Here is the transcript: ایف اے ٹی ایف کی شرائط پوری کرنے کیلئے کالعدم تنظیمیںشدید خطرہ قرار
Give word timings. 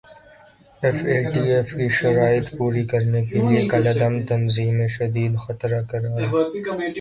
ایف 0.83 0.97
اے 1.09 1.17
ٹی 1.31 1.41
ایف 1.53 1.67
کی 1.77 1.87
شرائط 1.97 2.45
پوری 2.57 2.83
کرنے 2.91 3.21
کیلئے 3.29 3.61
کالعدم 3.71 4.13
تنظیمیںشدید 4.29 5.33
خطرہ 5.45 5.79
قرار 5.89 6.19